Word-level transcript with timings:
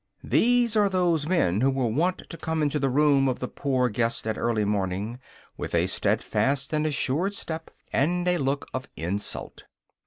These 0.23 0.75
are 0.75 0.89
those 0.89 1.27
men 1.27 1.61
who 1.61 1.69
were 1.69 1.85
wont 1.85 2.23
to 2.27 2.35
come 2.35 2.63
into 2.63 2.79
the 2.79 2.89
room 2.89 3.27
of 3.27 3.37
the 3.37 3.47
Poor 3.47 3.87
Guest 3.87 4.25
at 4.25 4.35
early 4.35 4.65
morning, 4.65 5.19
with 5.57 5.75
a 5.75 5.85
steadfast 5.85 6.73
and 6.73 6.87
assured 6.87 7.35
step, 7.35 7.69
and 7.93 8.27
a 8.27 8.39
look 8.39 8.65
of 8.73 8.87
insult. 8.95 9.65